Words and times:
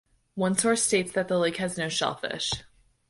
One 0.33 0.57
source 0.57 0.81
states 0.81 1.11
that 1.11 1.27
the 1.27 1.37
lake 1.37 1.57
has 1.57 1.77
no 1.77 1.87
shellfish. 1.87 2.51